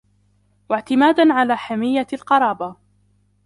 [0.69, 2.75] وَاعْتِمَادًا عَلَى حَمِيَّةٍ الْقَرَابَةِ